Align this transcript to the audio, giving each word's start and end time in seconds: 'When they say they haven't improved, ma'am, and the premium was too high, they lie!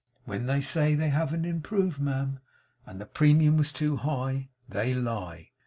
'When 0.25 0.47
they 0.47 0.61
say 0.61 0.95
they 0.95 1.09
haven't 1.09 1.45
improved, 1.45 2.01
ma'am, 2.01 2.39
and 2.87 2.99
the 2.99 3.05
premium 3.05 3.55
was 3.55 3.71
too 3.71 3.97
high, 3.97 4.49
they 4.67 4.95
lie! 4.95 5.51